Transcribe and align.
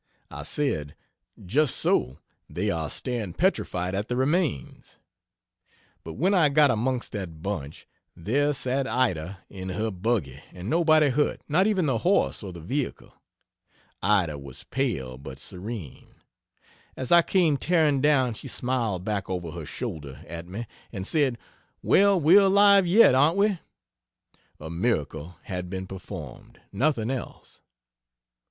I 0.31 0.41
said, 0.41 0.95
"Just 1.45 1.77
so 1.77 2.17
they 2.49 2.71
are 2.71 2.89
staring 2.89 3.33
petrified 3.33 3.93
at 3.93 4.07
the 4.07 4.15
remains." 4.15 4.97
But 6.03 6.13
when 6.13 6.33
I 6.33 6.49
got 6.49 6.71
amongst 6.71 7.11
that 7.11 7.43
bunch, 7.43 7.85
there 8.15 8.51
sat 8.51 8.87
Ida 8.87 9.41
in 9.47 9.69
her 9.69 9.91
buggy 9.91 10.41
and 10.53 10.71
nobody 10.71 11.09
hurt, 11.09 11.41
not 11.47 11.67
even 11.67 11.85
the 11.85 11.99
horse 11.99 12.41
or 12.41 12.51
the 12.51 12.61
vehicle. 12.61 13.13
Ida 14.01 14.39
was 14.39 14.63
pale 14.71 15.19
but 15.19 15.37
serene. 15.37 16.15
As 16.97 17.11
I 17.11 17.21
came 17.21 17.55
tearing 17.55 18.01
down, 18.01 18.33
she 18.33 18.47
smiled 18.47 19.05
back 19.05 19.29
over 19.29 19.51
her 19.51 19.67
shoulder 19.67 20.23
at 20.25 20.47
me 20.47 20.65
and 20.91 21.05
said, 21.05 21.37
"Well, 21.83 22.19
we're 22.19 22.39
alive 22.41 22.87
yet, 22.87 23.13
aren't 23.13 23.37
we?" 23.37 23.59
A 24.59 24.71
miracle 24.71 25.35
had 25.43 25.69
been 25.69 25.85
performed 25.85 26.59
nothing 26.71 27.11
else. 27.11 27.61